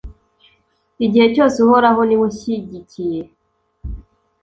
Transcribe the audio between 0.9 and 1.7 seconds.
igihe cyose